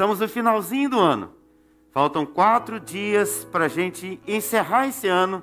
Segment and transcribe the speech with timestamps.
[0.00, 1.30] estamos no finalzinho do ano.
[1.92, 5.42] Faltam quatro dias para a gente encerrar esse ano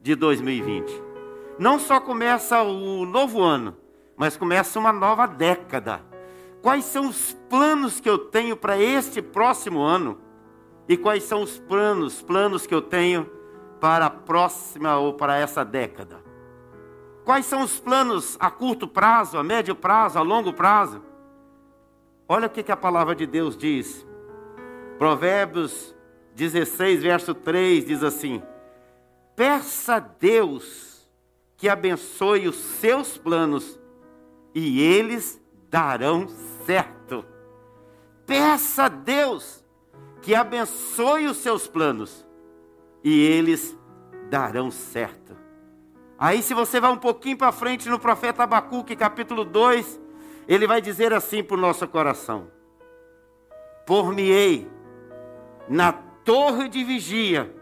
[0.00, 1.02] de 2020.
[1.58, 3.76] Não só começa o novo ano,
[4.16, 6.00] mas começa uma nova década.
[6.62, 10.16] Quais são os planos que eu tenho para este próximo ano?
[10.88, 13.28] E quais são os planos, planos que eu tenho
[13.80, 16.22] para a próxima ou para essa década?
[17.24, 21.07] Quais são os planos a curto prazo, a médio prazo, a longo prazo?
[22.28, 24.06] Olha o que, que a palavra de Deus diz.
[24.98, 25.94] Provérbios
[26.34, 28.42] 16, verso 3 diz assim:
[29.34, 31.10] Peça a Deus
[31.56, 33.80] que abençoe os seus planos
[34.54, 36.28] e eles darão
[36.66, 37.24] certo.
[38.26, 39.64] Peça a Deus
[40.20, 42.26] que abençoe os seus planos
[43.02, 43.76] e eles
[44.28, 45.36] darão certo.
[46.18, 50.00] Aí, se você vai um pouquinho para frente no profeta Abacuque, capítulo 2,
[50.48, 52.50] ele vai dizer assim para o nosso coração:
[53.86, 54.66] Por-me-ei
[55.68, 57.54] na torre de vigia,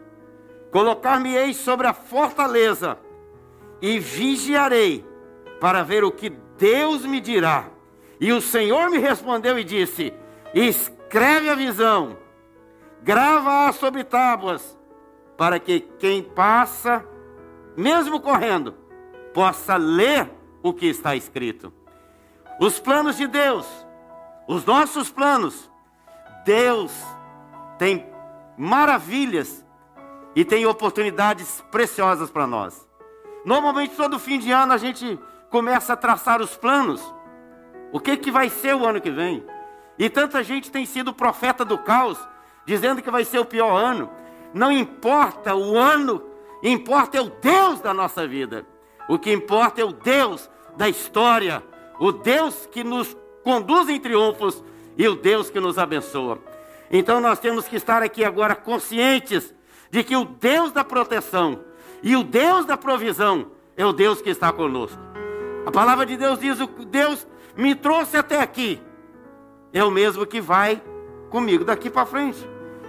[0.71, 2.97] colocar-me-ei sobre a fortaleza
[3.81, 5.05] e vigiarei
[5.59, 7.69] para ver o que Deus me dirá.
[8.19, 10.13] E o Senhor me respondeu e disse:
[10.53, 12.17] Escreve a visão,
[13.03, 14.77] grava-a sobre tábuas,
[15.35, 17.05] para que quem passa,
[17.75, 18.73] mesmo correndo,
[19.33, 20.31] possa ler
[20.63, 21.71] o que está escrito.
[22.59, 23.67] Os planos de Deus,
[24.47, 25.69] os nossos planos,
[26.43, 26.91] Deus
[27.77, 28.09] tem
[28.57, 29.63] maravilhas
[30.35, 32.87] e tem oportunidades preciosas para nós.
[33.45, 35.19] Normalmente, todo fim de ano, a gente
[35.49, 37.01] começa a traçar os planos.
[37.91, 39.45] O que, que vai ser o ano que vem?
[39.99, 42.19] E tanta gente tem sido profeta do caos,
[42.65, 44.09] dizendo que vai ser o pior ano.
[44.53, 46.23] Não importa o ano,
[46.63, 48.65] importa é o Deus da nossa vida.
[49.07, 51.63] O que importa é o Deus da história,
[51.99, 54.63] o Deus que nos conduz em triunfos
[54.97, 56.39] e o Deus que nos abençoa.
[56.91, 59.53] Então nós temos que estar aqui agora conscientes
[59.89, 61.59] de que o Deus da proteção
[62.01, 64.99] e o Deus da provisão é o Deus que está conosco.
[65.65, 66.57] A palavra de Deus diz:
[66.87, 68.81] Deus me trouxe até aqui,
[69.73, 70.81] é o mesmo que vai
[71.29, 72.39] comigo daqui para frente.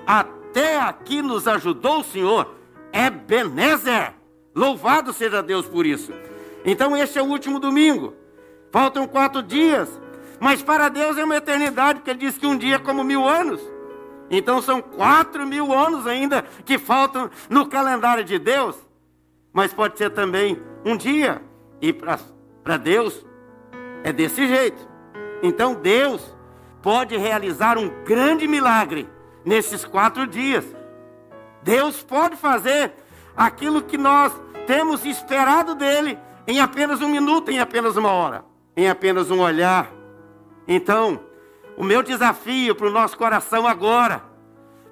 [0.07, 2.55] Até aqui nos ajudou o Senhor,
[2.93, 4.15] é Benézer.
[4.55, 6.13] Louvado seja Deus por isso.
[6.65, 8.15] Então, este é o último domingo.
[8.71, 9.89] Faltam quatro dias.
[10.41, 13.27] Mas para Deus é uma eternidade, porque Ele diz que um dia é como mil
[13.27, 13.61] anos.
[14.31, 18.77] Então são quatro mil anos ainda que faltam no calendário de Deus.
[19.53, 21.43] Mas pode ser também um dia.
[21.81, 23.25] E para Deus
[24.05, 24.87] é desse jeito.
[25.43, 26.37] Então Deus
[26.83, 29.09] pode realizar um grande milagre
[29.45, 30.65] nesses quatro dias.
[31.63, 32.93] Deus pode fazer
[33.37, 34.33] aquilo que nós
[34.67, 38.45] temos esperado dele em apenas um minuto, em apenas uma hora,
[38.79, 39.91] em apenas um olhar.
[40.69, 41.19] Então,
[41.77, 44.23] o meu desafio para o nosso coração agora,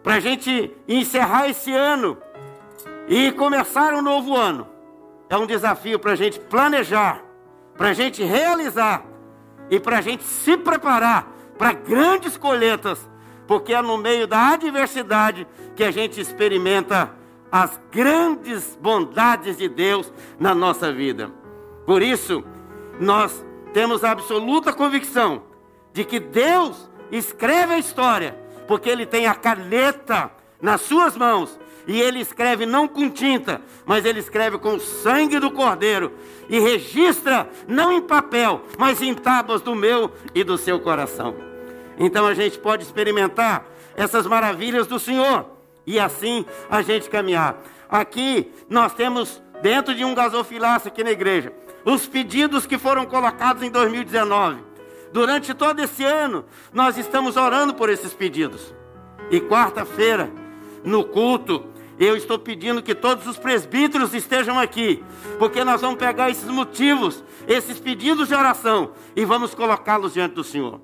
[0.02, 2.18] para a gente encerrar esse ano
[3.06, 4.66] e começar um novo ano,
[5.30, 7.22] é um desafio para a gente planejar,
[7.76, 9.04] para a gente realizar
[9.70, 13.08] e para a gente se preparar para grandes colheitas,
[13.46, 15.46] porque é no meio da adversidade
[15.76, 17.12] que a gente experimenta
[17.52, 21.30] as grandes bondades de Deus na nossa vida.
[21.86, 22.42] Por isso,
[22.98, 23.45] nós
[23.76, 25.42] temos a absoluta convicção
[25.92, 28.34] de que Deus escreve a história,
[28.66, 30.30] porque Ele tem a caneta
[30.62, 31.60] nas suas mãos.
[31.86, 36.10] E ele escreve não com tinta, mas ele escreve com o sangue do cordeiro.
[36.48, 41.36] E registra não em papel, mas em tábuas do meu e do seu coração.
[41.96, 45.46] Então a gente pode experimentar essas maravilhas do Senhor.
[45.86, 47.62] E assim a gente caminhar.
[47.88, 51.52] Aqui nós temos, dentro de um gasofilaço aqui na igreja,
[51.86, 54.60] os pedidos que foram colocados em 2019.
[55.12, 58.74] Durante todo esse ano, nós estamos orando por esses pedidos.
[59.30, 60.28] E quarta-feira,
[60.84, 61.64] no culto,
[61.96, 65.02] eu estou pedindo que todos os presbíteros estejam aqui,
[65.38, 70.44] porque nós vamos pegar esses motivos, esses pedidos de oração, e vamos colocá-los diante do
[70.44, 70.80] Senhor.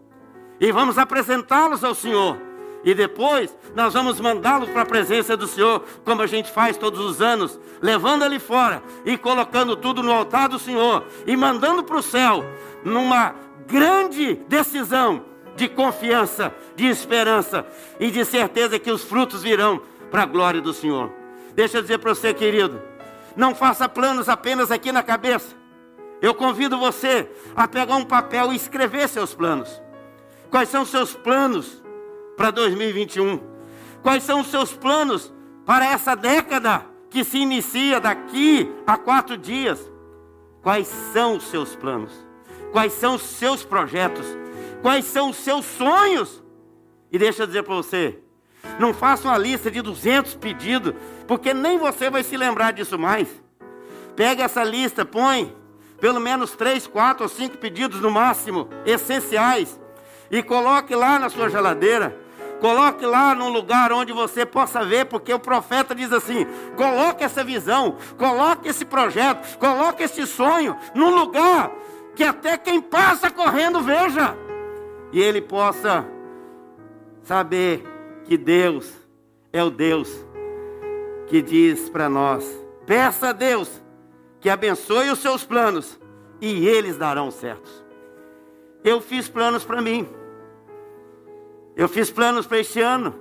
[0.61, 2.39] E vamos apresentá-los ao Senhor.
[2.85, 7.01] E depois nós vamos mandá-los para a presença do Senhor, como a gente faz todos
[7.01, 11.97] os anos, levando ele fora e colocando tudo no altar do Senhor e mandando para
[11.97, 12.45] o céu,
[12.85, 13.35] numa
[13.67, 15.25] grande decisão
[15.55, 17.67] de confiança, de esperança
[18.01, 19.81] e de certeza que os frutos virão
[20.11, 21.13] para a glória do Senhor.
[21.55, 22.83] Deixa eu dizer para você, querido,
[23.37, 25.55] não faça planos apenas aqui na cabeça.
[26.21, 29.83] Eu convido você a pegar um papel e escrever seus planos.
[30.51, 31.82] Quais são seus planos
[32.37, 33.41] para 2021?
[34.03, 35.33] Quais são os seus planos
[35.65, 39.91] para essa década que se inicia daqui a quatro dias?
[40.63, 42.13] Quais são os seus planos?
[42.73, 44.27] Quais são os seus projetos?
[44.81, 46.43] Quais são os seus sonhos?
[47.11, 48.19] E deixa eu dizer para você,
[48.79, 50.95] não faça uma lista de 200 pedidos,
[51.27, 53.29] porque nem você vai se lembrar disso mais.
[54.17, 55.55] Pega essa lista, põe
[56.03, 59.81] pelo menos três, quatro ou cinco pedidos no máximo, essenciais,
[60.33, 62.19] e coloque lá na sua geladeira.
[62.63, 67.43] Coloque lá num lugar onde você possa ver, porque o profeta diz assim: coloque essa
[67.43, 71.73] visão, coloque esse projeto, coloque esse sonho num lugar
[72.15, 74.39] que até quem passa correndo veja,
[75.13, 76.07] e ele possa
[77.25, 77.83] saber
[78.27, 78.93] que Deus
[79.53, 80.09] é o Deus
[81.27, 82.45] que diz para nós:
[82.87, 83.83] peça a Deus
[84.41, 85.99] que abençoe os seus planos
[86.41, 87.85] e eles darão certos.
[88.85, 90.22] Eu fiz planos para mim.
[91.77, 93.15] Eu fiz planos para este ano.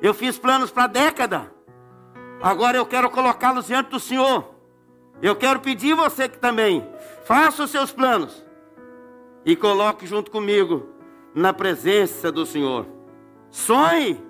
[0.00, 1.52] Eu fiz planos para a década.
[2.42, 4.52] Agora eu quero colocá-los diante do Senhor.
[5.22, 6.86] Eu quero pedir você que também
[7.24, 8.44] faça os seus planos
[9.44, 10.88] e coloque junto comigo
[11.34, 12.86] na presença do Senhor.
[13.50, 14.20] Sonhe,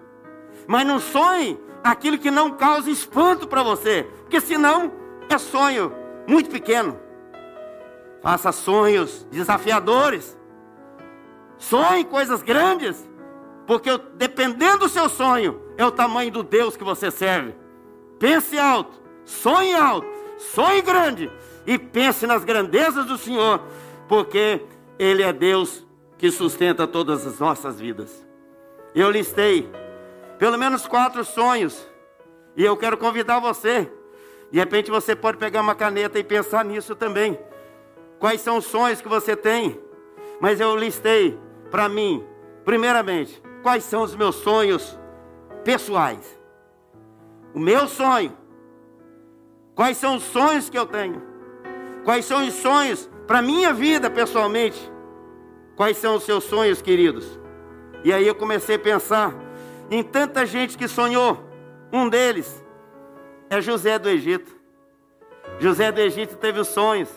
[0.66, 4.92] mas não sonhe aquilo que não cause espanto para você, porque senão
[5.28, 5.92] é sonho
[6.26, 6.98] muito pequeno.
[8.22, 10.38] Faça sonhos desafiadores.
[11.62, 13.08] Sonhe coisas grandes.
[13.66, 17.54] Porque dependendo do seu sonho, é o tamanho do Deus que você serve.
[18.18, 20.06] Pense alto, sonhe alto,
[20.38, 21.30] sonhe grande
[21.66, 23.60] e pense nas grandezas do Senhor,
[24.08, 24.60] porque
[24.98, 25.86] Ele é Deus
[26.18, 28.26] que sustenta todas as nossas vidas.
[28.94, 29.70] Eu listei
[30.38, 31.88] pelo menos quatro sonhos
[32.56, 33.90] e eu quero convidar você
[34.52, 37.38] de repente você pode pegar uma caneta e pensar nisso também.
[38.18, 39.80] Quais são os sonhos que você tem?
[40.38, 41.40] Mas eu listei
[41.72, 42.22] para mim,
[42.66, 44.96] primeiramente, quais são os meus sonhos
[45.64, 46.38] pessoais.
[47.54, 48.36] O meu sonho.
[49.74, 51.22] Quais são os sonhos que eu tenho?
[52.04, 54.78] Quais são os sonhos para minha vida pessoalmente?
[55.74, 57.40] Quais são os seus sonhos, queridos?
[58.04, 59.34] E aí eu comecei a pensar
[59.90, 61.42] em tanta gente que sonhou.
[61.90, 62.62] Um deles
[63.48, 64.54] é José do Egito.
[65.58, 67.08] José do Egito teve os sonhos.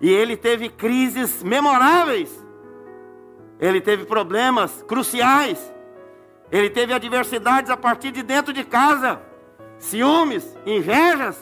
[0.00, 2.45] E ele teve crises memoráveis.
[3.60, 5.72] Ele teve problemas cruciais.
[6.50, 9.20] Ele teve adversidades a partir de dentro de casa,
[9.78, 11.36] ciúmes, invejas.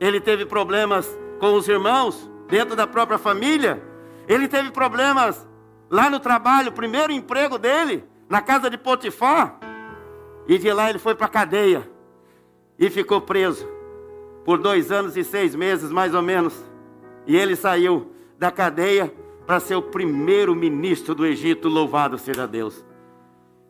[0.00, 1.06] Ele teve problemas
[1.38, 3.82] com os irmãos, dentro da própria família.
[4.26, 5.46] Ele teve problemas
[5.90, 9.58] lá no trabalho, primeiro emprego dele, na casa de Potifar.
[10.46, 11.88] E de lá ele foi para a cadeia
[12.78, 13.68] e ficou preso
[14.44, 16.54] por dois anos e seis meses, mais ou menos.
[17.26, 19.12] E ele saiu da cadeia
[19.48, 22.84] para ser o primeiro ministro do Egito, louvado seja Deus.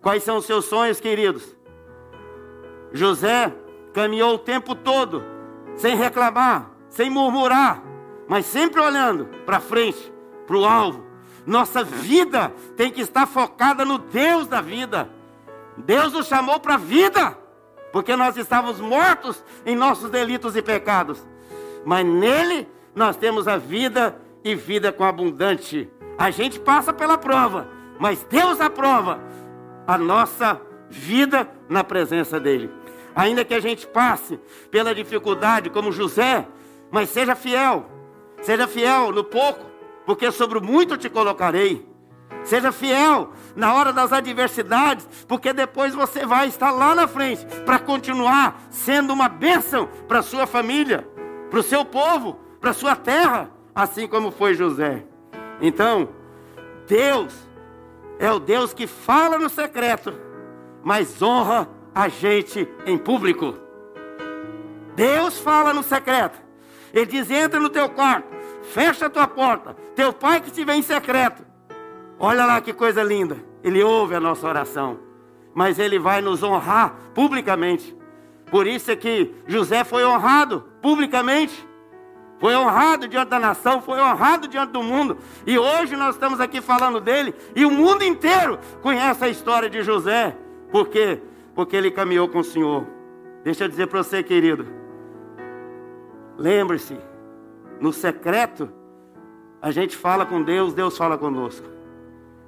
[0.02, 1.56] Quais são os seus sonhos, queridos?
[2.92, 3.54] José
[3.94, 5.22] caminhou o tempo todo,
[5.76, 7.80] sem reclamar, sem murmurar,
[8.26, 10.12] mas sempre olhando para frente,
[10.48, 11.06] para o alvo.
[11.46, 15.08] Nossa vida tem que estar focada no Deus da vida.
[15.76, 17.38] Deus nos chamou para a vida
[17.92, 21.24] porque nós estávamos mortos em nossos delitos e pecados.
[21.84, 22.66] Mas nele
[22.96, 24.20] nós temos a vida
[24.50, 25.90] e vida com abundante.
[26.16, 27.68] A gente passa pela prova,
[27.98, 29.20] mas Deus aprova
[29.86, 32.70] a nossa vida na presença dele.
[33.14, 34.40] Ainda que a gente passe
[34.70, 36.46] pela dificuldade, como José,
[36.90, 37.86] mas seja fiel.
[38.40, 39.66] Seja fiel no pouco,
[40.06, 41.86] porque sobre muito te colocarei.
[42.44, 47.78] Seja fiel na hora das adversidades, porque depois você vai estar lá na frente para
[47.78, 51.06] continuar sendo uma bênção para sua família,
[51.50, 55.04] para o seu povo, para sua terra, assim como foi José.
[55.60, 56.08] Então,
[56.88, 57.32] Deus
[58.18, 60.12] é o Deus que fala no secreto,
[60.82, 63.54] mas honra a gente em público.
[64.96, 66.36] Deus fala no secreto.
[66.92, 68.28] Ele diz: entra no teu quarto,
[68.64, 69.76] fecha a tua porta.
[69.94, 71.48] Teu pai que te vê em secreto
[72.18, 73.36] Olha lá que coisa linda.
[73.62, 74.98] Ele ouve a nossa oração,
[75.54, 77.96] mas ele vai nos honrar publicamente.
[78.50, 81.67] Por isso é que José foi honrado publicamente.
[82.38, 85.18] Foi honrado diante da nação, foi honrado diante do mundo.
[85.46, 89.82] E hoje nós estamos aqui falando dele, e o mundo inteiro conhece a história de
[89.82, 90.36] José.
[90.70, 91.20] Por quê?
[91.54, 92.86] Porque ele caminhou com o Senhor.
[93.42, 94.66] Deixa eu dizer para você, querido.
[96.36, 96.96] Lembre-se,
[97.80, 98.70] no secreto,
[99.60, 101.66] a gente fala com Deus, Deus fala conosco.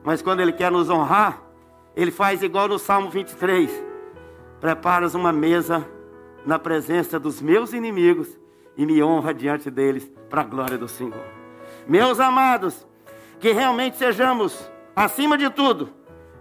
[0.05, 1.43] Mas quando Ele quer nos honrar,
[1.97, 3.69] Ele faz igual no Salmo 23:
[4.61, 5.85] Preparas uma mesa
[6.47, 8.40] na presença dos meus inimigos
[8.81, 11.23] e me honra diante deles, para a glória do Senhor.
[11.87, 12.89] Meus amados,
[13.39, 15.91] que realmente sejamos, acima de tudo,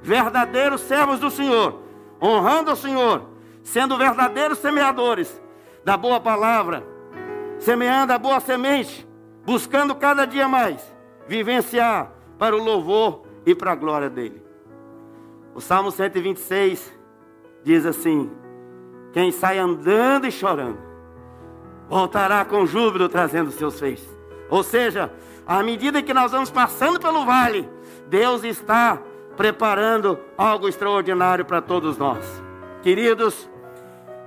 [0.01, 1.81] verdadeiros servos do Senhor,
[2.21, 3.23] honrando o Senhor,
[3.61, 5.41] sendo verdadeiros semeadores
[5.83, 6.81] da boa palavra,
[7.57, 9.05] semeando a boa semente,
[9.45, 10.81] buscando cada dia mais
[11.27, 14.41] vivenciar para o louvor e para a glória dele.
[15.53, 16.89] O Salmo 126
[17.65, 18.31] diz assim:
[19.11, 20.88] Quem sai andando e chorando,
[21.89, 24.07] voltará com júbilo trazendo seus feitos.
[24.49, 25.11] Ou seja,
[25.45, 27.67] à medida que nós vamos passando pelo vale,
[28.07, 29.01] Deus está
[29.35, 32.25] preparando algo extraordinário para todos nós.
[32.81, 33.49] Queridos,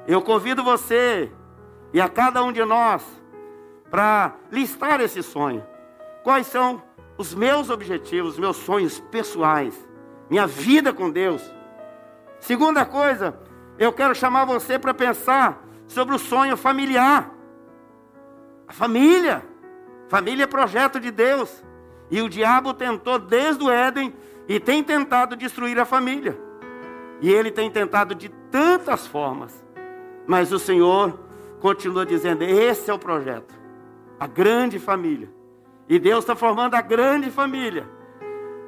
[0.06, 1.30] eu convido você
[1.92, 3.04] e a cada um de nós
[3.90, 5.64] para listar esse sonho.
[6.24, 6.82] Quais são
[7.16, 9.88] os meus objetivos, meus sonhos pessoais,
[10.28, 11.42] minha vida com Deus?
[12.40, 13.38] Segunda coisa,
[13.78, 17.41] eu quero chamar você para pensar sobre o sonho familiar.
[18.72, 19.44] A família.
[20.08, 21.62] Família é projeto de Deus.
[22.10, 24.14] E o diabo tentou desde o Éden
[24.48, 26.38] e tem tentado destruir a família.
[27.20, 29.62] E ele tem tentado de tantas formas.
[30.26, 31.20] Mas o Senhor
[31.60, 33.54] continua dizendo: esse é o projeto.
[34.18, 35.28] A grande família.
[35.86, 37.86] E Deus está formando a grande família.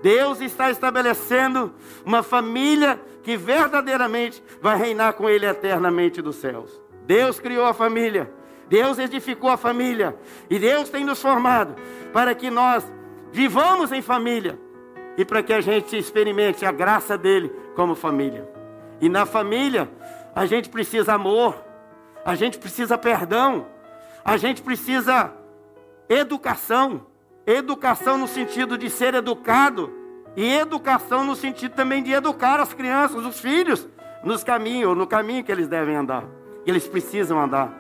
[0.03, 1.73] Deus está estabelecendo
[2.05, 6.79] uma família que verdadeiramente vai reinar com Ele eternamente dos céus.
[7.07, 8.44] Deus criou a família.
[8.69, 10.17] Deus edificou a família.
[10.49, 11.75] E Deus tem nos formado
[12.13, 12.85] para que nós
[13.33, 14.59] vivamos em família
[15.17, 18.49] e para que a gente experimente a graça dele como família.
[19.01, 19.91] E na família,
[20.35, 21.63] a gente precisa amor,
[22.25, 23.67] a gente precisa perdão,
[24.25, 25.33] a gente precisa
[26.09, 27.07] educação.
[27.47, 29.93] Educação no sentido de ser educado,
[30.37, 33.87] e educação no sentido também de educar as crianças, os filhos,
[34.23, 36.25] nos caminhos, no caminho que eles devem andar.
[36.67, 37.73] Eles precisam andar.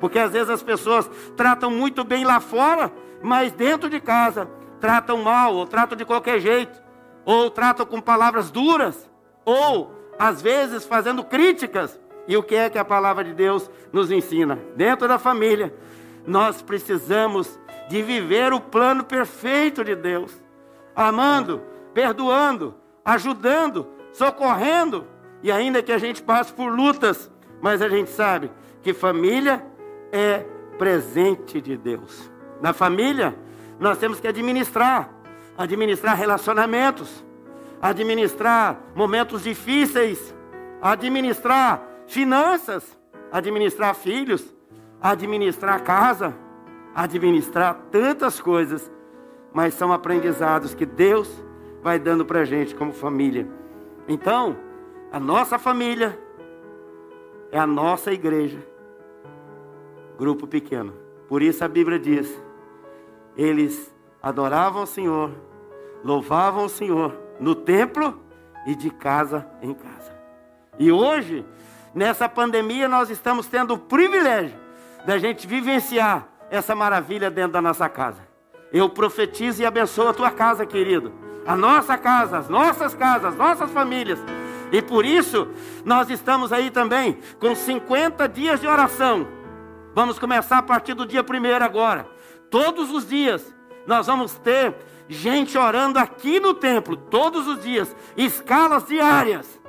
[0.00, 4.48] Porque às vezes as pessoas tratam muito bem lá fora, mas dentro de casa
[4.80, 6.80] tratam mal, ou tratam de qualquer jeito,
[7.24, 9.10] ou tratam com palavras duras,
[9.44, 12.00] ou às vezes fazendo críticas.
[12.26, 14.58] E o que é que a palavra de Deus nos ensina?
[14.76, 15.74] Dentro da família,
[16.26, 20.32] nós precisamos de viver o plano perfeito de Deus,
[20.94, 21.62] amando,
[21.94, 22.74] perdoando,
[23.04, 25.06] ajudando, socorrendo,
[25.42, 27.30] e ainda que a gente passe por lutas,
[27.62, 28.50] mas a gente sabe
[28.82, 29.64] que família
[30.12, 30.44] é
[30.78, 32.30] presente de Deus.
[32.60, 33.36] Na família,
[33.78, 35.10] nós temos que administrar,
[35.56, 37.24] administrar relacionamentos,
[37.80, 40.34] administrar momentos difíceis,
[40.80, 42.98] administrar finanças,
[43.30, 44.54] administrar filhos,
[45.00, 46.34] administrar casa,
[46.94, 48.90] administrar tantas coisas,
[49.52, 51.30] mas são aprendizados que Deus
[51.82, 53.46] vai dando para a gente como família.
[54.08, 54.56] Então,
[55.12, 56.18] a nossa família
[57.52, 58.58] é a nossa igreja,
[60.18, 60.92] grupo pequeno.
[61.28, 62.28] Por isso a Bíblia diz:
[63.36, 65.30] eles adoravam o Senhor,
[66.04, 68.20] louvavam o Senhor no templo
[68.66, 70.12] e de casa em casa.
[70.78, 71.46] E hoje,
[71.94, 74.58] nessa pandemia, nós estamos tendo o privilégio
[75.06, 78.26] da gente vivenciar essa maravilha dentro da nossa casa.
[78.72, 81.12] Eu profetizo e abençoo a tua casa, querido.
[81.46, 84.18] A nossa casa, as nossas casas, as nossas famílias.
[84.70, 85.48] E por isso,
[85.84, 89.26] nós estamos aí também com 50 dias de oração.
[89.98, 92.06] Vamos começar a partir do dia primeiro agora.
[92.48, 93.52] Todos os dias,
[93.84, 94.72] nós vamos ter
[95.08, 99.60] gente orando aqui no templo, todos os dias, escalas diárias,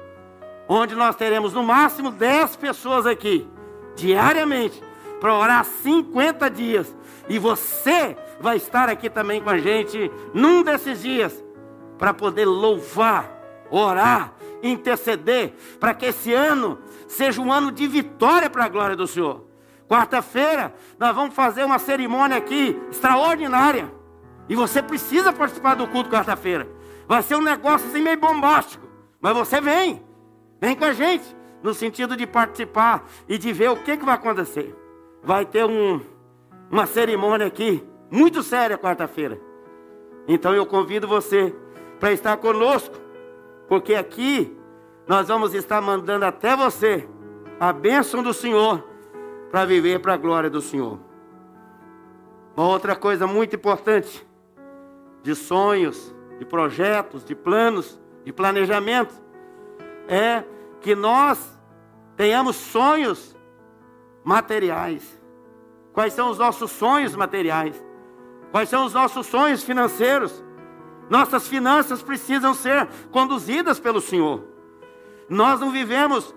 [0.68, 3.50] onde nós teremos no máximo 10 pessoas aqui,
[3.96, 4.84] diariamente,
[5.20, 6.96] para orar 50 dias.
[7.28, 11.44] E você vai estar aqui também com a gente num desses dias,
[11.98, 13.32] para poder louvar,
[13.72, 19.08] orar, interceder, para que esse ano seja um ano de vitória para a glória do
[19.08, 19.49] Senhor.
[19.90, 23.92] Quarta-feira, nós vamos fazer uma cerimônia aqui extraordinária.
[24.48, 26.70] E você precisa participar do culto quarta-feira.
[27.08, 28.88] Vai ser um negócio assim meio bombástico.
[29.20, 30.06] Mas você vem.
[30.62, 31.36] Vem com a gente.
[31.64, 34.76] No sentido de participar e de ver o que, que vai acontecer.
[35.24, 36.00] Vai ter um,
[36.70, 39.42] uma cerimônia aqui, muito séria quarta-feira.
[40.28, 41.54] Então eu convido você
[42.00, 42.96] para estar conosco.
[43.68, 44.56] Porque aqui
[45.08, 47.10] nós vamos estar mandando até você
[47.60, 48.89] a bênção do Senhor
[49.52, 51.00] para viver para a glória do Senhor.
[52.56, 54.28] Uma outra coisa muito importante
[55.24, 59.14] de sonhos, de projetos, de planos, de planejamento,
[60.08, 60.44] é
[60.82, 61.60] que nós
[62.16, 63.36] tenhamos sonhos
[64.24, 65.20] materiais.
[65.94, 67.82] Quais são os nossos sonhos materiais?
[68.52, 70.44] Quais são os nossos sonhos financeiros?
[71.10, 74.44] Nossas finanças precisam ser conduzidas pelo Senhor.
[75.28, 76.36] Nós não vivemos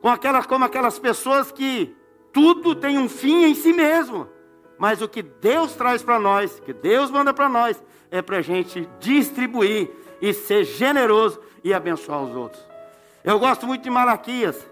[0.00, 1.96] com aquelas, como aquelas pessoas que
[2.38, 4.28] tudo tem um fim em si mesmo.
[4.78, 8.42] Mas o que Deus traz para nós, que Deus manda para nós, é para a
[8.42, 9.90] gente distribuir
[10.20, 12.62] e ser generoso e abençoar os outros.
[13.24, 14.64] Eu gosto muito de Malaquias.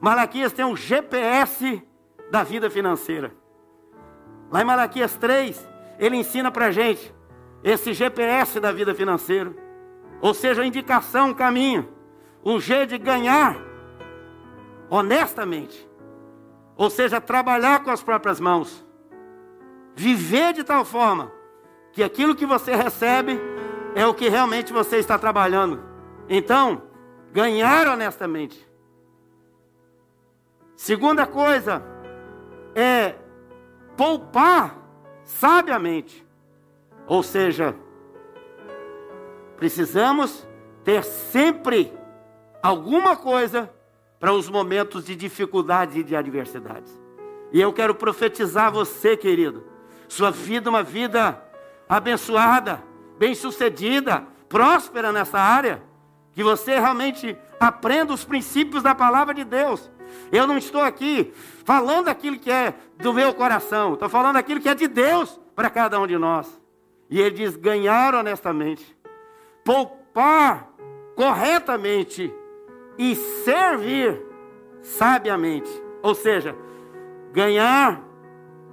[0.00, 1.82] Malaquias tem um GPS
[2.30, 3.32] da vida financeira.
[4.50, 7.14] Lá em Malaquias 3, ele ensina para a gente
[7.62, 9.54] esse GPS da vida financeira.
[10.20, 11.88] Ou seja, a indicação, o caminho.
[12.42, 13.68] o G de ganhar
[14.90, 15.87] honestamente.
[16.78, 18.86] Ou seja, trabalhar com as próprias mãos.
[19.96, 21.32] Viver de tal forma
[21.92, 23.38] que aquilo que você recebe
[23.96, 25.82] é o que realmente você está trabalhando.
[26.28, 26.82] Então,
[27.32, 28.64] ganhar honestamente.
[30.76, 31.82] Segunda coisa
[32.76, 33.16] é
[33.96, 34.78] poupar
[35.24, 36.24] sabiamente.
[37.08, 37.74] Ou seja,
[39.56, 40.46] precisamos
[40.84, 41.92] ter sempre
[42.62, 43.68] alguma coisa
[44.18, 46.92] para os momentos de dificuldade e de adversidades.
[47.52, 49.64] E eu quero profetizar você, querido,
[50.08, 51.42] sua vida uma vida
[51.88, 52.82] abençoada,
[53.18, 55.82] bem-sucedida, próspera nessa área,
[56.32, 59.90] que você realmente aprenda os princípios da palavra de Deus.
[60.30, 61.32] Eu não estou aqui
[61.64, 65.68] falando aquilo que é do meu coração, estou falando aquilo que é de Deus para
[65.68, 66.60] cada um de nós.
[67.10, 68.96] E ele diz: ganhar honestamente,
[69.64, 70.68] poupar
[71.14, 72.32] corretamente
[72.98, 74.20] e servir
[74.82, 75.70] sabiamente.
[76.02, 76.54] Ou seja,
[77.32, 78.02] ganhar,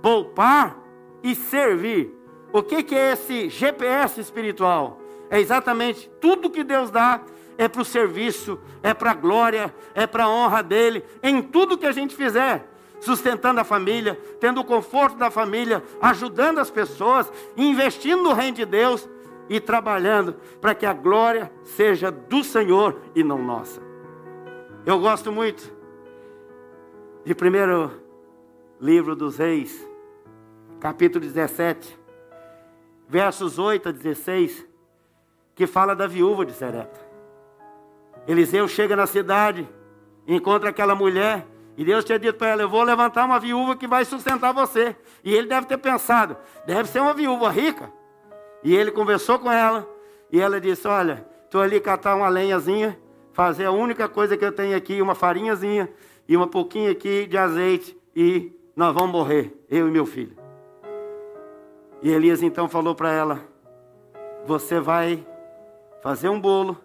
[0.02, 0.78] poupar
[1.24, 2.14] e servir.
[2.52, 5.00] O que, que é esse GPS espiritual?
[5.30, 7.22] É exatamente tudo que Deus dá
[7.58, 11.78] é para o serviço, é para a glória, é para a honra dele, em tudo
[11.78, 17.32] que a gente fizer, sustentando a família, tendo o conforto da família, ajudando as pessoas,
[17.56, 19.08] investindo no reino de Deus
[19.50, 23.85] e trabalhando para que a glória seja do Senhor e não nossa.
[24.86, 25.74] Eu gosto muito
[27.26, 27.92] de primeiro
[28.80, 29.84] livro dos Reis,
[30.80, 32.00] capítulo 17,
[33.10, 34.64] versos 8 a 16,
[35.56, 37.00] que fala da viúva de Sereta.
[38.28, 39.68] Eliseu chega na cidade,
[40.28, 43.88] encontra aquela mulher, e Deus tinha dito para ela: Eu vou levantar uma viúva que
[43.88, 44.96] vai sustentar você.
[45.24, 46.38] E ele deve ter pensado:
[46.68, 47.92] deve ser uma viúva rica.
[48.64, 49.90] E ele conversou com ela,
[50.32, 52.96] e ela disse: Olha, estou ali catar uma lenhazinha,
[53.36, 55.92] fazer a única coisa que eu tenho aqui, uma farinhazinha
[56.26, 60.38] e uma pouquinho aqui de azeite, e nós vamos morrer, eu e meu filho.
[62.02, 63.42] E Elias então falou para ela:
[64.46, 65.28] Você vai
[66.02, 66.78] fazer um bolo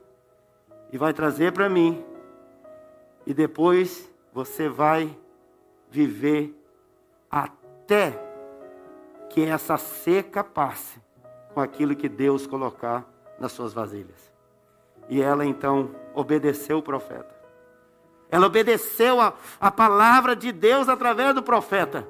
[0.93, 2.05] e vai trazer para mim.
[3.25, 5.17] E depois você vai
[5.89, 6.53] viver
[7.31, 8.21] até
[9.29, 11.01] que essa seca passe
[11.55, 14.30] com aquilo que Deus colocar nas suas vasilhas.
[15.11, 17.35] E ela então obedeceu o profeta.
[18.31, 22.09] Ela obedeceu a, a palavra de Deus através do profeta.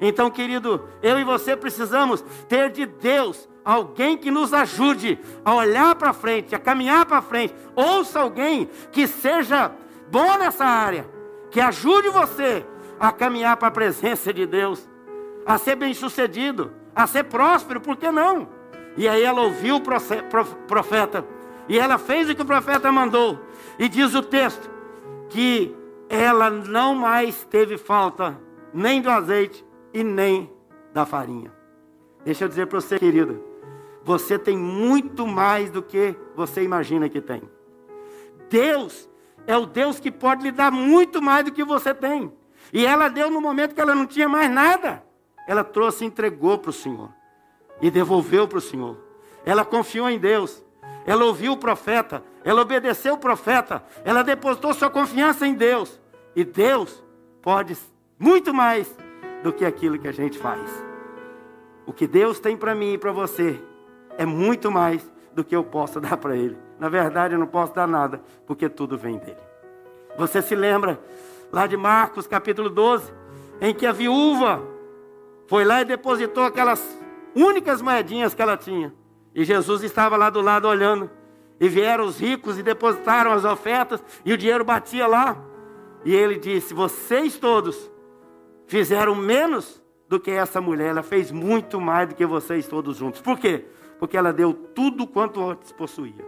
[0.00, 5.94] Então, querido, eu e você precisamos ter de Deus alguém que nos ajude a olhar
[5.94, 7.54] para frente, a caminhar para frente.
[7.76, 9.70] Ouça alguém que seja
[10.10, 11.08] bom nessa área,
[11.50, 12.66] que ajude você
[12.98, 14.88] a caminhar para a presença de Deus,
[15.46, 18.48] a ser bem-sucedido, a ser próspero, por que não?
[18.96, 19.80] E aí ela ouviu o
[20.66, 21.24] profeta,
[21.70, 23.38] e ela fez o que o profeta mandou,
[23.78, 24.68] e diz o texto
[25.28, 25.72] que
[26.08, 28.36] ela não mais teve falta
[28.74, 30.52] nem do azeite e nem
[30.92, 31.52] da farinha.
[32.24, 33.40] Deixa eu dizer para você, querido,
[34.02, 37.40] você tem muito mais do que você imagina que tem.
[38.48, 39.08] Deus
[39.46, 42.32] é o Deus que pode lhe dar muito mais do que você tem.
[42.72, 45.04] E ela deu no momento que ela não tinha mais nada.
[45.46, 47.10] Ela trouxe e entregou para o Senhor.
[47.80, 48.98] E devolveu para o Senhor.
[49.44, 50.64] Ela confiou em Deus.
[51.06, 52.22] Ela ouviu o profeta.
[52.44, 53.82] Ela obedeceu o profeta.
[54.04, 56.00] Ela depositou sua confiança em Deus.
[56.34, 57.02] E Deus
[57.42, 57.76] pode
[58.18, 58.94] muito mais
[59.42, 60.70] do que aquilo que a gente faz.
[61.86, 63.60] O que Deus tem para mim e para você
[64.16, 66.56] é muito mais do que eu posso dar para ele.
[66.78, 69.36] Na verdade, eu não posso dar nada, porque tudo vem dele.
[70.16, 71.00] Você se lembra
[71.52, 73.12] lá de Marcos capítulo 12,
[73.60, 74.62] em que a viúva
[75.46, 76.80] foi lá e depositou aquelas
[77.34, 78.94] únicas moedinhas que ela tinha.
[79.34, 81.10] E Jesus estava lá do lado olhando.
[81.58, 85.36] E vieram os ricos e depositaram as ofertas, e o dinheiro batia lá.
[86.04, 87.90] E ele disse: Vocês todos
[88.66, 93.20] fizeram menos do que essa mulher, ela fez muito mais do que vocês todos juntos.
[93.20, 93.66] Por quê?
[94.00, 96.26] porque ela deu tudo quanto antes possuía.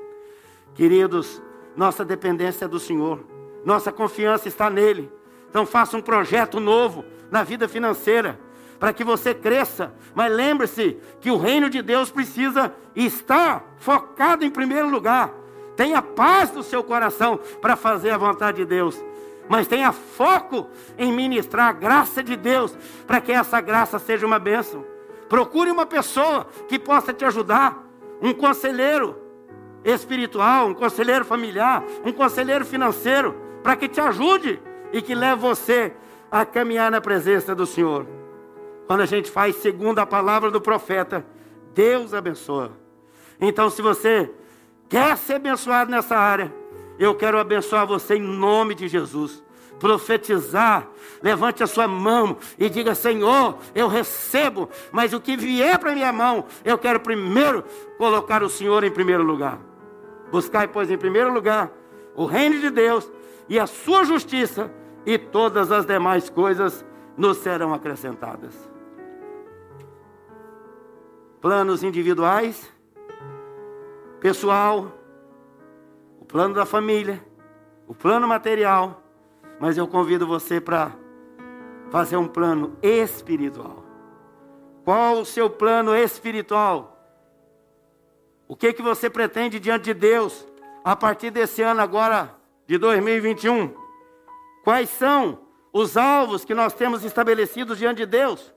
[0.74, 1.42] Queridos,
[1.74, 3.24] nossa dependência é do Senhor,
[3.64, 5.10] nossa confiança está nele.
[5.48, 8.38] Então faça um projeto novo na vida financeira,
[8.82, 9.94] para que você cresça.
[10.12, 15.30] Mas lembre-se que o reino de Deus precisa estar focado em primeiro lugar.
[15.76, 19.00] Tenha paz no seu coração para fazer a vontade de Deus.
[19.48, 20.66] Mas tenha foco
[20.98, 24.84] em ministrar a graça de Deus, para que essa graça seja uma bênção.
[25.28, 27.86] Procure uma pessoa que possa te ajudar,
[28.20, 29.16] um conselheiro
[29.84, 34.60] espiritual, um conselheiro familiar, um conselheiro financeiro, para que te ajude
[34.92, 35.92] e que leve você
[36.28, 38.21] a caminhar na presença do Senhor.
[38.86, 41.24] Quando a gente faz segundo a palavra do profeta,
[41.74, 42.72] Deus abençoa.
[43.40, 44.30] Então, se você
[44.88, 46.52] quer ser abençoado nessa área,
[46.98, 49.42] Eu quero abençoar você em nome de Jesus.
[49.78, 50.88] Profetizar,
[51.20, 56.12] levante a sua mão e diga: Senhor, eu recebo, mas o que vier para minha
[56.12, 57.64] mão, eu quero primeiro
[57.98, 59.58] colocar o Senhor em primeiro lugar.
[60.30, 61.72] Buscar, pois, em primeiro lugar
[62.14, 63.10] o reino de Deus
[63.48, 64.70] e a sua justiça,
[65.04, 66.84] e todas as demais coisas
[67.16, 68.71] nos serão acrescentadas.
[71.42, 72.72] Planos individuais,
[74.20, 74.92] pessoal,
[76.20, 77.20] o plano da família,
[77.88, 79.02] o plano material,
[79.58, 80.92] mas eu convido você para
[81.90, 83.84] fazer um plano espiritual.
[84.84, 86.96] Qual o seu plano espiritual?
[88.46, 90.46] O que que você pretende diante de Deus
[90.84, 92.36] a partir desse ano agora
[92.68, 93.74] de 2021?
[94.62, 95.40] Quais são
[95.72, 98.54] os alvos que nós temos estabelecidos diante de Deus?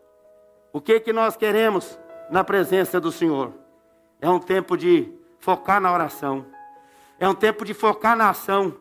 [0.71, 1.98] O que que nós queremos
[2.29, 3.53] na presença do Senhor?
[4.21, 6.45] É um tempo de focar na oração.
[7.19, 8.75] É um tempo de focar na ação.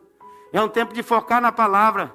[0.51, 2.13] É um tempo de focar na palavra.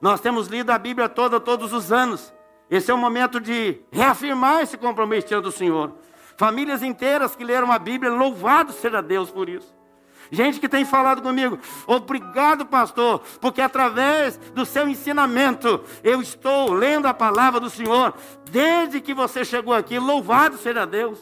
[0.00, 2.32] Nós temos lido a Bíblia toda, todos os anos.
[2.70, 5.92] Esse é o momento de reafirmar esse compromisso do Senhor.
[6.36, 9.74] Famílias inteiras que leram a Bíblia, louvado seja Deus por isso.
[10.30, 17.06] Gente que tem falado comigo, obrigado, pastor, porque através do seu ensinamento eu estou lendo
[17.06, 18.14] a palavra do Senhor
[18.50, 19.98] desde que você chegou aqui.
[19.98, 21.18] Louvado seja Deus.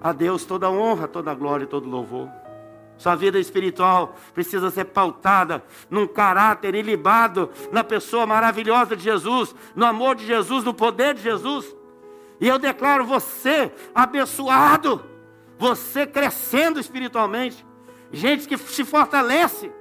[0.00, 2.28] A Deus toda honra, toda glória e todo louvor.
[2.96, 9.86] Sua vida espiritual precisa ser pautada num caráter ilibado na pessoa maravilhosa de Jesus, no
[9.86, 11.76] amor de Jesus, no poder de Jesus.
[12.40, 15.04] E eu declaro você abençoado,
[15.58, 17.66] você crescendo espiritualmente,
[18.12, 19.72] gente que se fortalece.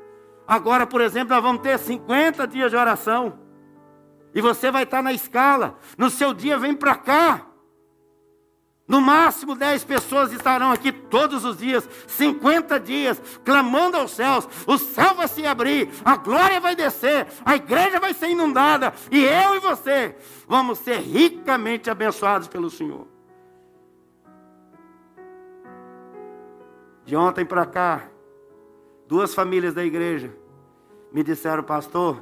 [0.48, 3.40] Agora, por exemplo, nós vamos ter 50 dias de oração.
[4.34, 5.78] E você vai estar na escala.
[5.98, 7.46] No seu dia, vem para cá.
[8.88, 14.48] No máximo 10 pessoas estarão aqui todos os dias, 50 dias, clamando aos céus.
[14.66, 19.26] O céu vai se abrir, a glória vai descer, a igreja vai ser inundada, e
[19.26, 20.16] eu e você
[20.48, 23.17] vamos ser ricamente abençoados pelo Senhor.
[27.08, 28.08] De ontem para cá,
[29.08, 30.32] duas famílias da igreja
[31.12, 32.22] me disseram, pastor,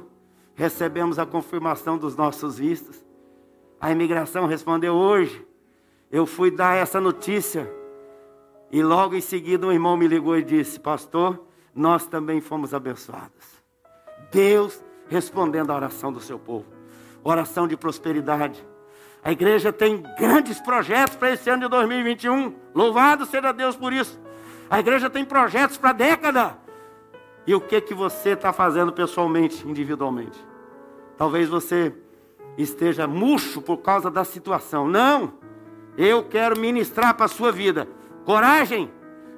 [0.54, 3.04] recebemos a confirmação dos nossos vistos.
[3.78, 5.44] A imigração respondeu hoje
[6.10, 7.70] eu fui dar essa notícia.
[8.70, 11.44] E logo em seguida um irmão me ligou e disse: Pastor,
[11.74, 13.62] nós também fomos abençoados.
[14.30, 16.66] Deus respondendo à oração do seu povo.
[17.22, 18.64] Oração de prosperidade.
[19.22, 22.54] A igreja tem grandes projetos para esse ano de 2021.
[22.74, 24.20] Louvado seja Deus por isso.
[24.68, 26.58] A igreja tem projetos para década.
[27.46, 30.38] E o que que você está fazendo pessoalmente, individualmente?
[31.16, 31.94] Talvez você
[32.58, 34.88] esteja murcho por causa da situação.
[34.88, 35.34] Não!
[35.96, 37.88] Eu quero ministrar para a sua vida.
[38.24, 38.90] Coragem.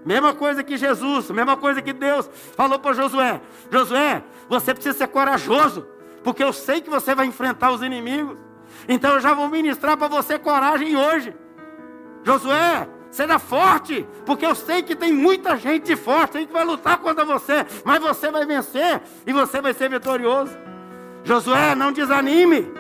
[0.05, 3.41] Mesma coisa que Jesus, mesma coisa que Deus falou para Josué.
[3.71, 5.87] Josué, você precisa ser corajoso,
[6.25, 8.39] porque eu sei que você vai enfrentar os inimigos.
[8.89, 11.35] Então eu já vou ministrar para você coragem hoje.
[12.25, 16.99] Josué, seja forte, porque eu sei que tem muita gente forte aí que vai lutar
[16.99, 20.57] contra você, mas você vai vencer e você vai ser vitorioso.
[21.25, 22.73] Josué, não desanime.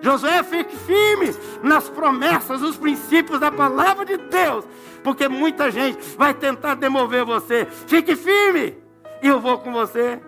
[0.00, 4.64] Josué, fique firme nas promessas, nos princípios da palavra de Deus,
[5.02, 7.66] porque muita gente vai tentar demover você.
[7.86, 8.76] Fique firme,
[9.22, 10.20] e eu vou com você.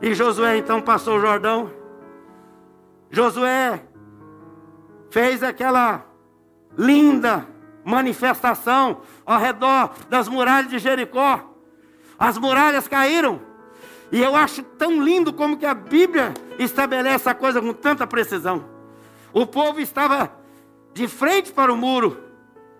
[0.00, 1.70] E Josué então passou o Jordão.
[3.10, 3.82] Josué
[5.10, 6.04] fez aquela
[6.76, 7.46] linda
[7.86, 11.54] manifestação ao redor das muralhas de Jericó.
[12.18, 13.40] As muralhas caíram.
[14.10, 18.64] E eu acho tão lindo como que a Bíblia estabelece a coisa com tanta precisão.
[19.32, 20.32] O povo estava
[20.92, 22.24] de frente para o muro,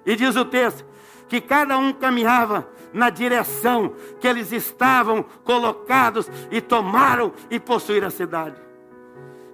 [0.04, 0.84] e diz o texto
[1.28, 8.10] que cada um caminhava na direção que eles estavam colocados e tomaram e possuíram a
[8.10, 8.56] cidade.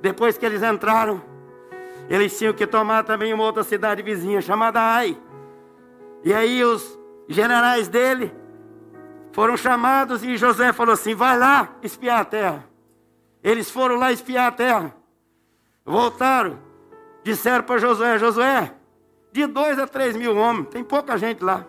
[0.00, 1.20] Depois que eles entraram,
[2.08, 5.16] eles tinham que tomar também uma outra cidade vizinha chamada Ai.
[6.24, 8.32] E aí os generais dele
[9.32, 12.64] foram chamados e José falou assim: vai lá espiar a terra.
[13.42, 14.94] Eles foram lá espiar a terra.
[15.84, 16.72] Voltaram
[17.22, 18.74] disseram para Josué: Josué,
[19.32, 21.64] de dois a três mil homens, tem pouca gente lá.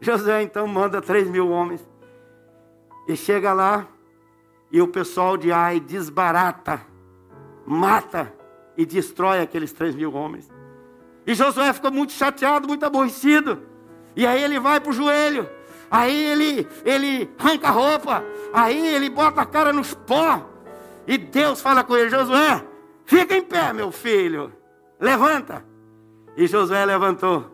[0.00, 1.86] Josué então manda três mil homens.
[3.06, 3.86] E chega lá,
[4.70, 6.80] e o pessoal de Ai desbarata,
[7.66, 8.32] mata
[8.76, 10.50] e destrói aqueles três mil homens.
[11.26, 13.62] E Josué ficou muito chateado, muito aborrecido.
[14.16, 15.48] E aí ele vai para o joelho.
[15.90, 18.24] Aí ele, ele arranca a roupa.
[18.52, 20.48] Aí ele bota a cara nos pó.
[21.06, 22.64] E Deus fala com ele: Josué,
[23.04, 24.52] fica em pé, meu filho
[25.02, 25.66] levanta.
[26.36, 27.50] E Josué levantou.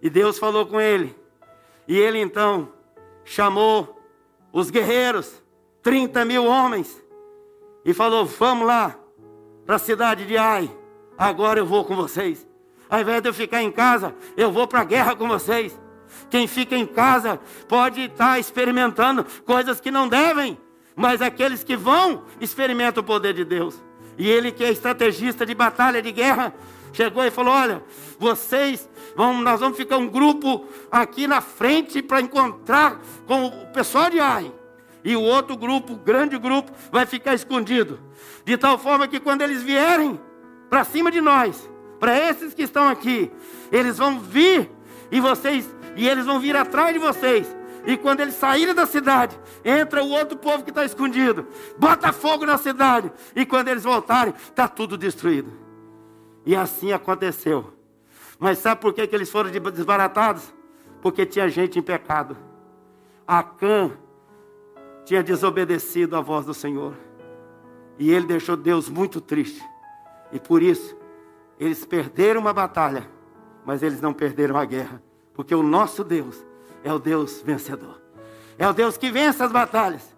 [0.00, 1.14] E Deus falou com ele.
[1.86, 2.72] E ele então
[3.24, 4.00] chamou
[4.50, 5.42] os guerreiros,
[5.82, 7.04] 30 mil homens,
[7.84, 8.96] e falou: Vamos lá
[9.66, 10.74] para a cidade de Ai,
[11.16, 12.48] agora eu vou com vocês.
[12.92, 15.80] Ao invés de eu ficar em casa, eu vou para a guerra com vocês.
[16.28, 20.58] Quem fica em casa pode estar experimentando coisas que não devem,
[20.94, 23.82] mas aqueles que vão experimentam o poder de Deus.
[24.18, 26.54] E ele que é estrategista de batalha, de guerra,
[26.92, 27.82] chegou e falou: Olha,
[28.18, 34.10] vocês vão, nós vamos ficar um grupo aqui na frente para encontrar com o pessoal
[34.10, 34.52] de Ai.
[35.02, 37.98] E o outro grupo, grande grupo, vai ficar escondido.
[38.44, 40.20] De tal forma que quando eles vierem
[40.68, 41.71] para cima de nós,
[42.02, 43.30] para esses que estão aqui,
[43.70, 44.68] eles vão vir
[45.08, 47.46] e vocês e eles vão vir atrás de vocês.
[47.86, 51.46] E quando eles saírem da cidade, entra o outro povo que está escondido,
[51.78, 53.12] bota fogo na cidade.
[53.36, 55.52] E quando eles voltarem, está tudo destruído.
[56.44, 57.72] E assim aconteceu.
[58.36, 60.52] Mas sabe por que, que eles foram desbaratados?
[61.00, 62.36] Porque tinha gente em pecado.
[63.24, 63.92] Acã
[65.04, 66.94] tinha desobedecido a voz do Senhor.
[67.96, 69.62] E ele deixou Deus muito triste.
[70.32, 71.00] E por isso,
[71.64, 73.08] eles perderam uma batalha,
[73.64, 75.00] mas eles não perderam a guerra.
[75.32, 76.44] Porque o nosso Deus
[76.82, 78.00] é o Deus vencedor.
[78.58, 80.14] É o Deus que vence as batalhas.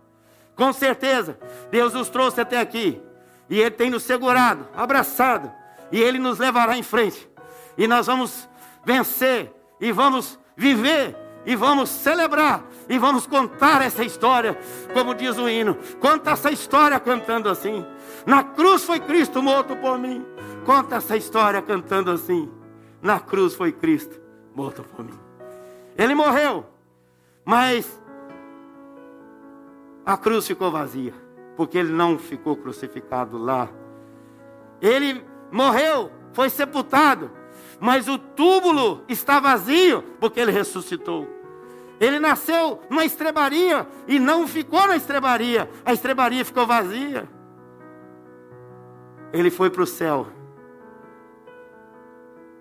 [0.57, 1.39] Com certeza,
[1.71, 3.01] Deus nos trouxe até aqui.
[3.51, 5.53] E Ele tem nos segurado, abraçado.
[5.93, 7.29] E Ele nos levará em frente.
[7.77, 8.49] E nós vamos
[8.85, 9.53] vencer.
[9.81, 11.15] E vamos viver.
[11.45, 12.65] E vamos celebrar.
[12.89, 14.59] E vamos contar essa história.
[14.95, 15.77] Como diz o hino.
[16.01, 17.85] Conta essa história cantando assim.
[18.25, 20.25] Na cruz foi Cristo morto por mim.
[20.65, 22.51] Conta essa história cantando assim.
[23.03, 24.25] Na cruz foi Cristo
[24.55, 25.19] morto por mim.
[25.97, 26.65] Ele morreu,
[27.45, 28.01] mas
[30.07, 31.13] a cruz ficou vazia,
[31.57, 33.69] porque ele não ficou crucificado lá.
[34.81, 37.31] Ele morreu, foi sepultado,
[37.81, 41.29] mas o túmulo está vazio, porque ele ressuscitou.
[42.01, 47.29] Ele nasceu numa estrebaria e não ficou na estrebaria, a estrebaria ficou vazia.
[49.33, 50.27] Ele foi para o céu.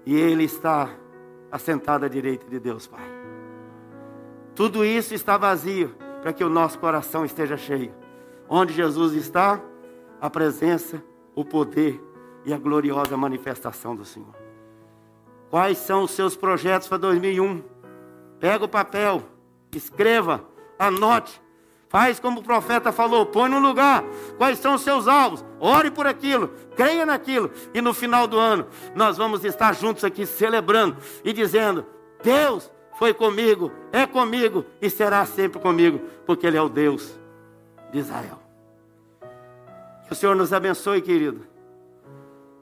[0.06, 0.90] E ele está
[1.52, 3.04] assentado à direita de Deus, Pai.
[4.56, 7.94] Tudo isso está vazio para que o nosso coração esteja cheio.
[8.48, 9.62] Onde Jesus está,
[10.22, 11.04] a presença,
[11.36, 12.02] o poder
[12.46, 14.34] e a gloriosa manifestação do Senhor.
[15.50, 17.62] Quais são os seus projetos para 2001?
[18.40, 19.22] Pega o papel,
[19.72, 20.44] escreva,
[20.80, 21.43] anote.
[21.94, 24.04] Faz como o profeta falou, põe no lugar.
[24.36, 25.46] Quais são os seus alvos?
[25.60, 27.52] Ore por aquilo, creia naquilo.
[27.72, 31.86] E no final do ano, nós vamos estar juntos aqui celebrando e dizendo:
[32.24, 37.14] Deus foi comigo, é comigo e será sempre comigo, porque Ele é o Deus
[37.92, 38.40] de Israel.
[40.08, 41.46] Que o Senhor nos abençoe, querido.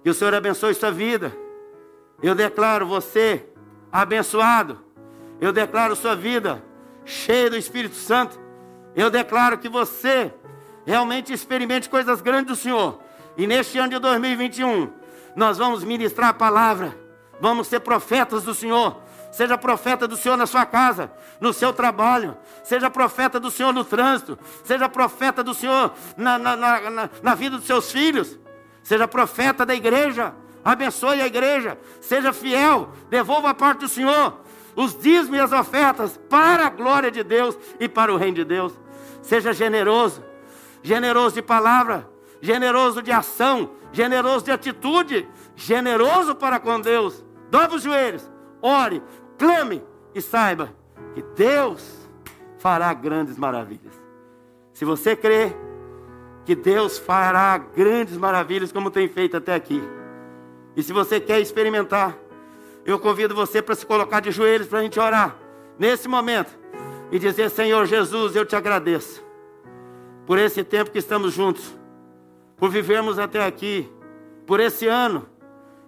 [0.04, 1.32] Que o Senhor abençoe sua vida.
[2.22, 3.46] Eu declaro você
[3.90, 4.80] abençoado.
[5.40, 6.62] Eu declaro sua vida
[7.06, 8.41] cheia do Espírito Santo.
[8.96, 10.34] Eu declaro que você
[10.86, 13.00] realmente experimente coisas grandes do Senhor.
[13.38, 14.92] E neste ano de 2021,
[15.36, 16.98] nós vamos ministrar a palavra.
[17.40, 19.02] Vamos ser profetas do Senhor.
[19.32, 22.38] Seja profeta do Senhor na sua casa, no seu trabalho.
[22.64, 24.38] Seja profeta do Senhor no trânsito.
[24.64, 28.38] Seja profeta do Senhor na, na, na, na vida dos seus filhos.
[28.84, 30.34] Seja profeta da igreja.
[30.64, 31.78] Abençoe a igreja.
[32.02, 32.90] Seja fiel.
[33.10, 34.42] Devolva a parte do Senhor
[34.76, 38.46] os dízimos e as ofertas para a glória de Deus e para o reino de
[38.46, 38.74] Deus.
[39.22, 40.24] Seja generoso,
[40.82, 42.10] generoso de palavra,
[42.42, 47.24] generoso de ação, generoso de atitude, generoso para com Deus.
[47.50, 48.30] Dobre os joelhos,
[48.62, 49.02] ore,
[49.38, 49.84] clame.
[50.14, 50.74] E saiba
[51.14, 52.10] que Deus
[52.58, 53.94] fará grandes maravilhas.
[54.74, 55.56] Se você crê
[56.44, 59.82] que Deus fará grandes maravilhas como tem feito até aqui,
[60.76, 62.18] e se você quer experimentar,
[62.86, 65.36] eu convido você para se colocar de joelhos para a gente orar
[65.78, 66.58] nesse momento
[67.12, 69.24] e dizer: Senhor Jesus, eu te agradeço
[70.26, 71.78] por esse tempo que estamos juntos,
[72.58, 73.92] por vivermos até aqui,
[74.48, 75.28] por esse ano,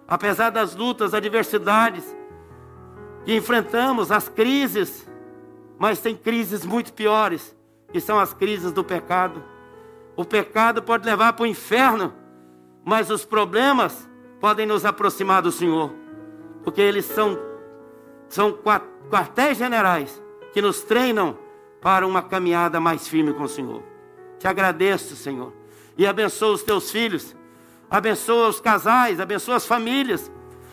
[0.06, 2.04] apesar das lutas, adversidades
[3.24, 5.08] que enfrentamos, as crises,
[5.78, 7.56] mas tem crises muito piores,
[7.90, 9.42] que são as crises do pecado.
[10.14, 12.12] O pecado pode levar para o inferno,
[12.84, 14.08] mas os problemas
[14.38, 16.04] podem nos aproximar do Senhor
[16.64, 17.38] porque eles são,
[18.28, 18.58] são
[19.10, 20.20] quartéis generais
[20.54, 21.36] que nos treinam
[21.82, 23.82] para uma caminhada mais firme com o Senhor.
[24.38, 25.52] Te agradeço, Senhor,
[25.98, 27.34] e abençoa os teus filhos,
[27.90, 30.30] abençoa os casais, abençoa as famílias,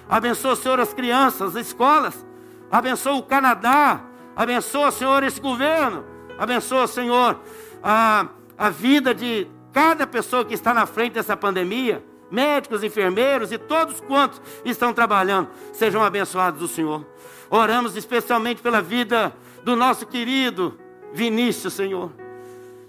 [0.07, 2.25] abençoa, Senhor, as crianças, as escolas,
[2.71, 4.01] abençoa o Canadá,
[4.35, 6.05] abençoa, Senhor, esse governo,
[6.37, 7.39] abençoa, Senhor,
[7.83, 13.57] a, a vida de cada pessoa que está na frente dessa pandemia médicos, enfermeiros e
[13.57, 17.05] todos quantos estão trabalhando, sejam abençoados do Senhor.
[17.49, 19.33] Oramos especialmente pela vida
[19.63, 20.77] do nosso querido
[21.13, 22.11] Vinícius, Senhor.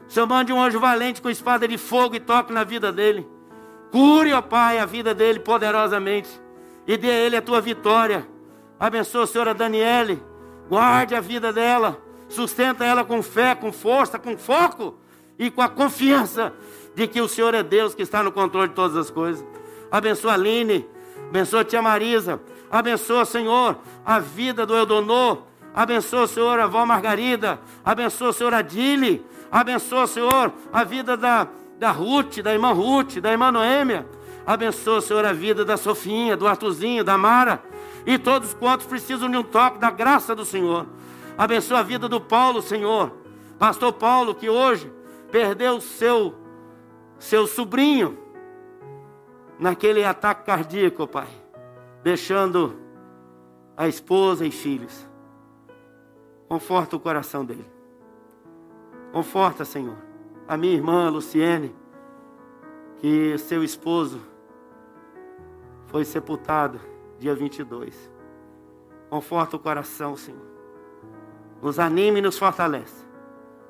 [0.08, 3.26] Senhor, mande um anjo valente com espada de fogo e toque na vida dele.
[3.90, 6.28] Cure, ó Pai, a vida dele poderosamente.
[6.86, 8.26] E dê a ele a tua vitória.
[8.78, 10.22] Abençoa, a Daniele.
[10.68, 12.00] Guarde a vida dela.
[12.28, 14.98] Sustenta ela com fé, com força, com foco
[15.38, 16.52] e com a confiança
[16.94, 19.44] de que o Senhor é Deus que está no controle de todas as coisas.
[19.90, 20.86] Abençoa a Aline.
[21.28, 22.40] Abençoa a tia Marisa.
[22.70, 25.51] Abençoa, Senhor, a vida do Eudonô.
[25.74, 27.58] Abençoa, Senhor, a avó Margarida.
[27.84, 29.24] Abençoa, Senhor, a Dile.
[29.50, 34.06] Abençoa, Senhor, a vida da, da Ruth, da irmã Ruth, da irmã Noêmia.
[34.46, 37.62] Abençoa, Senhor, a vida da Sofinha, do Artuzinho, da Mara.
[38.04, 40.86] E todos quantos precisam de um toque da graça do Senhor.
[41.38, 43.12] Abençoa a vida do Paulo, Senhor.
[43.58, 44.92] Pastor Paulo, que hoje
[45.30, 46.34] perdeu seu,
[47.18, 48.18] seu sobrinho
[49.58, 51.28] naquele ataque cardíaco, Pai.
[52.02, 52.76] Deixando
[53.76, 55.11] a esposa e filhos.
[56.52, 57.64] Conforta o coração dele.
[59.10, 59.96] Conforta, Senhor,
[60.46, 61.74] a minha irmã Luciene,
[62.98, 64.20] que seu esposo
[65.86, 66.78] foi sepultado
[67.18, 68.12] dia 22.
[69.08, 70.44] Conforta o coração, Senhor.
[71.62, 73.02] Nos anime e nos fortalece.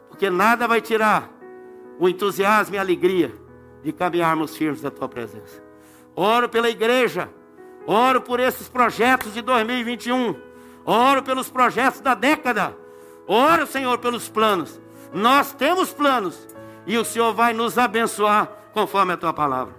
[0.08, 1.30] Porque nada vai tirar
[2.00, 3.32] o entusiasmo e a alegria
[3.84, 5.62] de caminharmos firmes da tua presença.
[6.16, 7.30] Oro pela igreja.
[7.86, 10.50] Oro por esses projetos de 2021
[10.84, 12.76] Oro pelos projetos da década.
[13.26, 14.80] Oro, Senhor, pelos planos.
[15.12, 16.48] Nós temos planos
[16.86, 19.74] e o Senhor vai nos abençoar conforme a tua palavra.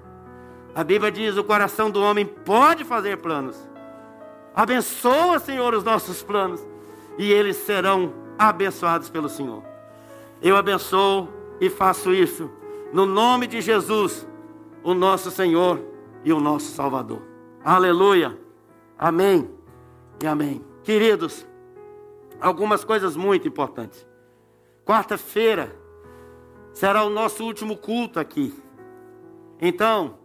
[0.76, 3.58] A Bíblia diz: o coração do homem pode fazer planos.
[4.56, 6.66] Abençoa, Senhor, os nossos planos
[7.18, 9.64] e eles serão abençoados pelo Senhor.
[10.42, 12.50] Eu abençoo e faço isso
[12.92, 14.28] no nome de Jesus,
[14.84, 15.82] o nosso Senhor
[16.24, 17.22] e o nosso Salvador.
[17.64, 18.38] Aleluia.
[18.98, 19.50] Amém
[20.22, 20.73] e amém.
[20.84, 21.48] Queridos,
[22.42, 24.06] algumas coisas muito importantes.
[24.86, 25.74] Quarta-feira
[26.74, 28.54] será o nosso último culto aqui.
[29.62, 30.18] Então,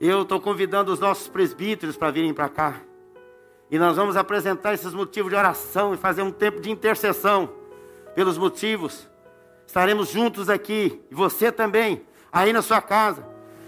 [0.00, 2.82] eu estou convidando os nossos presbíteros para virem para cá.
[3.68, 7.50] E nós vamos apresentar esses motivos de oração e fazer um tempo de intercessão
[8.14, 9.08] pelos motivos.
[9.66, 13.26] Estaremos juntos aqui, e você também, aí na sua casa.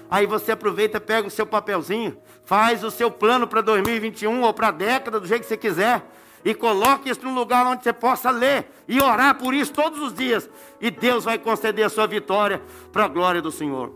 [0.09, 4.69] Aí você aproveita, pega o seu papelzinho, faz o seu plano para 2021 ou para
[4.69, 6.09] a década, do jeito que você quiser
[6.49, 10.15] e coloque isso num lugar onde você possa ler e orar por isso todos os
[10.15, 10.49] dias.
[10.81, 13.93] E Deus vai conceder a sua vitória para a glória do Senhor.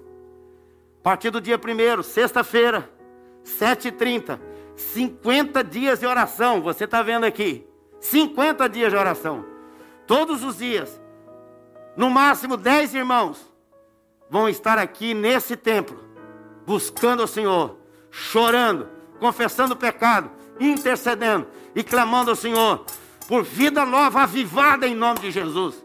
[1.00, 2.90] A partir do dia 1, sexta-feira,
[3.42, 4.38] 7h30,
[4.76, 6.60] 50 dias de oração.
[6.60, 7.66] Você está vendo aqui?
[8.00, 9.46] 50 dias de oração.
[10.06, 11.00] Todos os dias.
[11.96, 13.50] No máximo 10 irmãos
[14.28, 15.98] vão estar aqui nesse templo,
[16.66, 17.78] buscando o Senhor,
[18.10, 20.30] chorando, confessando o pecado,
[20.70, 22.84] intercedendo e clamando ao Senhor
[23.26, 25.84] por vida nova, avivada em nome de Jesus.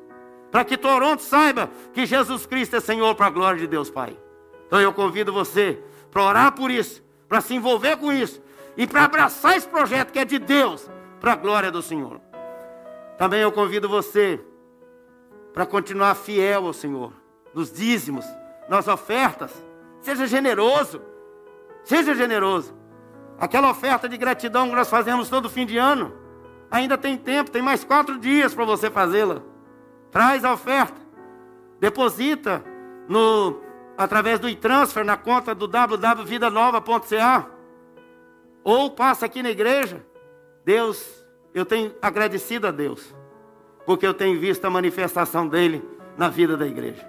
[0.52, 4.18] Para que Toronto saiba que Jesus Cristo é Senhor para a glória de Deus Pai.
[4.66, 8.42] Então eu convido você para orar por isso, para se envolver com isso
[8.76, 12.22] e para abraçar esse projeto que é de Deus para a glória do Senhor.
[13.18, 14.40] Também eu convido você
[15.54, 17.12] para continuar fiel ao Senhor,
[17.54, 18.26] nos dízimos,
[18.70, 19.52] nas ofertas.
[20.02, 21.02] Seja generoso,
[21.84, 22.77] seja generoso.
[23.40, 26.14] Aquela oferta de gratidão que nós fazemos todo fim de ano,
[26.72, 29.44] ainda tem tempo, tem mais quatro dias para você fazê-la.
[30.12, 31.00] Traz a oferta,
[31.80, 32.64] deposita
[33.08, 33.62] no
[33.98, 37.48] através do e-transfer na conta do www.vidanova.ca
[38.64, 40.06] ou passa aqui na igreja.
[40.66, 43.16] Deus, eu tenho agradecido a Deus,
[43.86, 47.08] porque eu tenho visto a manifestação dele na vida da igreja.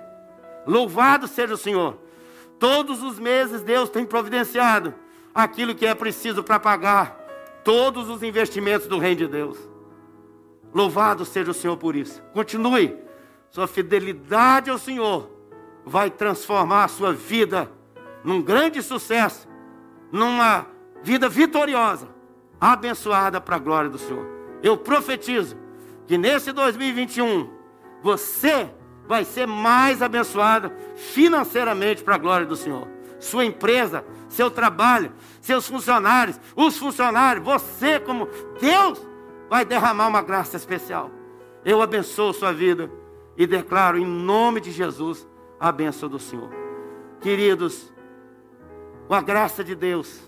[0.66, 1.98] Louvado seja o Senhor.
[2.58, 4.94] Todos os meses Deus tem providenciado
[5.34, 7.16] aquilo que é preciso para pagar
[7.64, 9.58] todos os investimentos do reino de Deus.
[10.72, 12.22] Louvado seja o Senhor por isso.
[12.32, 12.96] Continue.
[13.50, 15.30] Sua fidelidade ao Senhor
[15.84, 17.70] vai transformar a sua vida
[18.22, 19.48] num grande sucesso,
[20.12, 20.66] numa
[21.02, 22.08] vida vitoriosa,
[22.60, 24.26] abençoada para a glória do Senhor.
[24.62, 25.57] Eu profetizo
[26.07, 27.48] que nesse 2021
[28.03, 28.70] você
[29.07, 32.86] vai ser mais abençoada financeiramente para a glória do Senhor.
[33.18, 38.29] Sua empresa seu trabalho, seus funcionários, os funcionários, você como
[38.61, 39.01] Deus
[39.49, 41.11] vai derramar uma graça especial.
[41.64, 42.91] Eu abençoo sua vida
[43.37, 45.26] e declaro em nome de Jesus
[45.59, 46.51] a bênção do Senhor.
[47.20, 47.93] Queridos,
[49.07, 50.20] com a graça de Deus,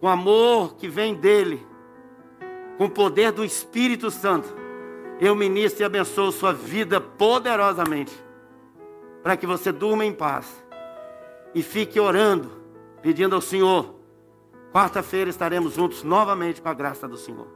[0.00, 1.66] com o amor que vem dele,
[2.76, 4.54] com o poder do Espírito Santo,
[5.20, 8.12] eu ministro e abençoo sua vida poderosamente,
[9.22, 10.64] para que você durma em paz
[11.54, 12.61] e fique orando
[13.02, 13.94] pedindo ao Senhor.
[14.72, 17.48] Quarta-feira estaremos juntos novamente com a graça do Senhor.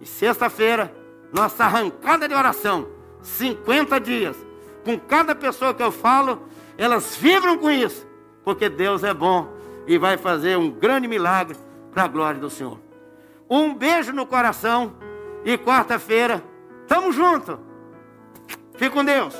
[0.00, 0.94] E sexta-feira,
[1.32, 2.88] nossa arrancada de oração.
[3.22, 4.36] 50 dias.
[4.84, 6.42] com cada pessoa que eu falo,
[6.76, 8.06] elas vibram com isso,
[8.44, 9.48] porque Deus é bom
[9.86, 11.56] e vai fazer um grande milagre
[11.90, 12.78] para a glória do Senhor.
[13.48, 14.92] Um beijo no coração
[15.42, 16.44] e quarta-feira,
[16.86, 17.58] tamo junto.
[18.76, 19.34] Fique com Deus.